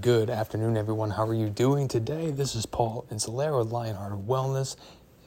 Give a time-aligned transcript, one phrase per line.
[0.00, 1.08] Good afternoon, everyone.
[1.08, 2.30] How are you doing today?
[2.30, 4.76] This is Paul Insolero, of Wellness.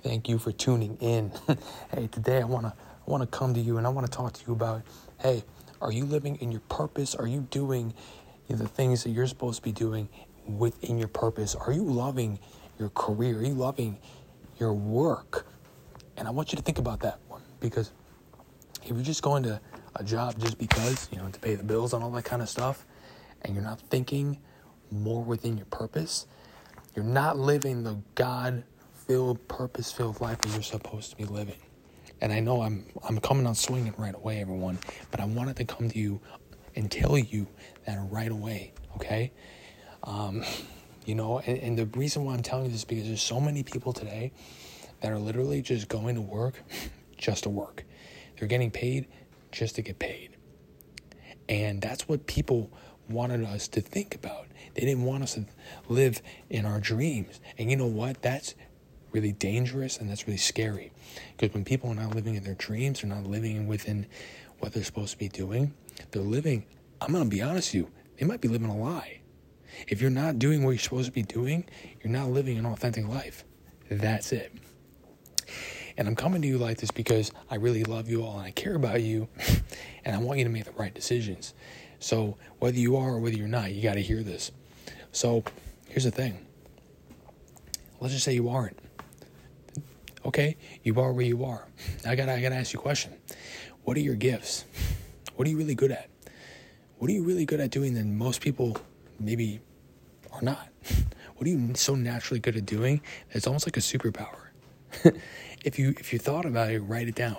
[0.04, 1.32] Thank you for tuning in.
[1.92, 4.54] hey, today I wanna I wanna come to you and I wanna talk to you
[4.54, 4.84] about,
[5.22, 5.44] hey,
[5.82, 7.16] are you living in your purpose?
[7.16, 7.96] Are you doing
[8.48, 10.08] you know, the things that you're supposed to be doing
[10.46, 11.56] within your purpose?
[11.56, 12.38] Are you loving
[12.78, 13.40] your career?
[13.40, 13.98] Are you loving
[14.60, 15.48] your work?
[16.16, 17.92] And I want you to think about that one because
[18.84, 19.60] if you're just going to
[19.96, 22.50] a job just because, you know, to pay the bills and all that kind of
[22.50, 22.86] stuff,
[23.42, 24.38] and you're not thinking
[24.92, 26.28] more within your purpose,
[26.96, 31.60] you're not living the God filled, purpose filled life that you're supposed to be living.
[32.22, 34.78] And I know I'm I'm coming on swinging right away, everyone,
[35.12, 36.20] but I wanted to come to you
[36.76, 37.48] and tell you
[37.86, 39.32] that right away, okay?
[40.04, 40.44] Um,
[41.06, 43.40] you know, and, and the reason why I'm telling you this is because there's so
[43.40, 44.32] many people today
[45.02, 46.62] that are literally just going to work
[47.18, 47.84] just to work.
[48.38, 49.08] They're getting paid
[49.52, 50.36] just to get paid.
[51.48, 52.72] And that's what people
[53.10, 54.48] wanted us to think about.
[54.76, 55.46] They didn't want us to
[55.88, 57.40] live in our dreams.
[57.58, 58.22] And you know what?
[58.22, 58.56] That's
[59.12, 60.92] really dangerous and that's really scary.
[61.36, 64.06] Because when people are not living in their dreams, they're not living within
[64.60, 65.74] what they're supposed to be doing,
[66.12, 66.66] they're living,
[67.02, 69.22] I'm going to be honest with you, they might be living a lie.
[69.88, 71.66] If you're not doing what you're supposed to be doing,
[72.04, 73.46] you're not living an authentic life.
[73.90, 74.54] That's it.
[75.98, 78.52] And I'm coming to you like this because I really love you all and I
[78.52, 79.28] care about you
[80.06, 81.54] and I want you to make the right decisions.
[82.00, 84.52] So, whether you are or whether you're not, you got to hear this.
[85.12, 85.44] So,
[85.88, 86.46] here's the thing.
[88.00, 88.80] Let's just say you aren't.
[90.26, 91.68] Okay, you are where you are.
[92.06, 93.14] I got I got to ask you a question.
[93.84, 94.66] What are your gifts?
[95.36, 96.10] What are you really good at?
[96.98, 98.78] What are you really good at doing that most people
[99.20, 99.62] maybe
[100.32, 100.68] are not?
[101.36, 103.00] What are you so naturally good at doing?
[103.32, 104.50] It's almost like a superpower.
[105.64, 107.38] if you if you thought about it, write it down.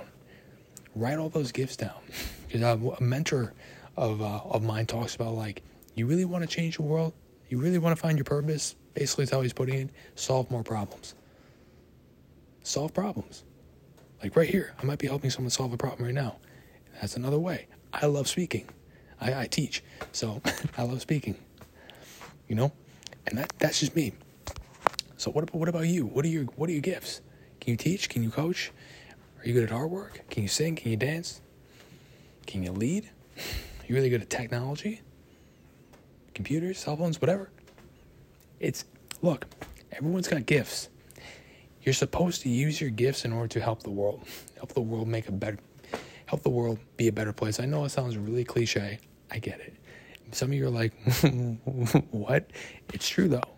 [0.95, 2.01] Write all those gifts down.
[2.49, 3.53] Because a mentor
[3.97, 5.63] of uh, of mine talks about like
[5.95, 7.13] you really want to change the world,
[7.49, 8.77] you really want to find your purpose.
[8.95, 9.91] Basically, is how he's putting it.
[10.15, 11.15] Solve more problems.
[12.63, 13.45] Solve problems.
[14.23, 16.37] Like right here, I might be helping someone solve a problem right now.
[17.01, 17.67] That's another way.
[17.93, 18.69] I love speaking.
[19.21, 19.83] I, I teach,
[20.13, 20.43] so
[20.79, 21.37] I love speaking.
[22.49, 22.73] You know,
[23.27, 24.13] and that that's just me.
[25.17, 26.07] So what about what about you?
[26.07, 27.21] What are your what are your gifts?
[27.61, 28.09] Can you teach?
[28.09, 28.73] Can you coach?
[29.39, 30.29] Are you good at artwork?
[30.31, 30.77] Can you sing?
[30.77, 31.41] Can you dance?
[32.47, 33.11] Can you lead?
[33.91, 35.01] You really good at technology?
[36.33, 37.51] Computers, cell phones, whatever.
[38.61, 38.85] It's
[39.21, 39.47] look,
[39.91, 40.89] everyone's got gifts.
[41.83, 44.23] You're supposed to use your gifts in order to help the world.
[44.55, 45.59] Help the world make a better
[46.27, 47.59] help the world be a better place.
[47.59, 49.01] I know it sounds really cliche.
[49.29, 49.75] I get it.
[50.31, 50.93] Some of you are like,
[52.13, 52.49] what?
[52.95, 53.57] It's true though.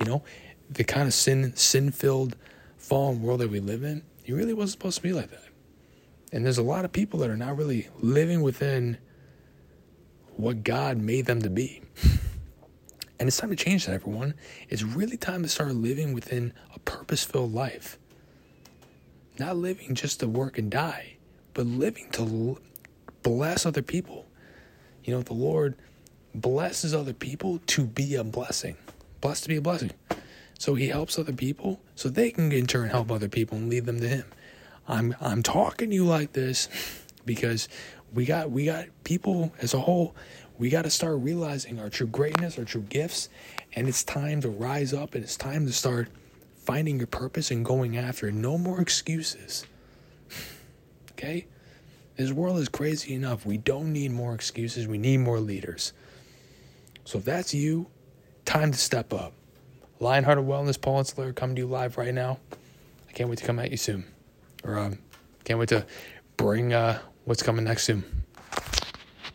[0.00, 0.22] You know,
[0.70, 2.34] the kind of sin sin filled
[2.78, 5.48] fallen world that we live in, it really wasn't supposed to be like that.
[6.32, 8.98] And there's a lot of people that are not really living within
[10.36, 11.82] what God made them to be.
[13.18, 14.34] And it's time to change that, everyone.
[14.68, 17.98] It's really time to start living within a purpose filled life.
[19.38, 21.16] Not living just to work and die,
[21.52, 22.60] but living to
[23.22, 24.26] bless other people.
[25.02, 25.74] You know, the Lord
[26.34, 28.76] blesses other people to be a blessing,
[29.20, 29.92] blessed to be a blessing.
[30.58, 33.86] So he helps other people so they can in turn help other people and lead
[33.86, 34.24] them to him.
[34.88, 36.68] I'm I'm talking to you like this
[37.24, 37.68] because
[38.12, 40.16] we got we got people as a whole
[40.58, 43.28] we got to start realizing our true greatness, our true gifts,
[43.74, 46.08] and it's time to rise up and it's time to start
[46.56, 48.34] finding your purpose and going after it.
[48.34, 49.64] No more excuses.
[51.12, 51.46] Okay?
[52.16, 53.46] This world is crazy enough.
[53.46, 54.88] We don't need more excuses.
[54.88, 55.92] We need more leaders.
[57.04, 57.86] So if that's you,
[58.44, 59.34] time to step up.
[60.00, 62.38] Lionhearted Wellness, Paul Insular, coming to you live right now.
[63.08, 64.04] I can't wait to come at you soon
[64.64, 64.98] or um,
[65.44, 65.86] can't wait to
[66.36, 68.17] bring uh, what's coming next soon.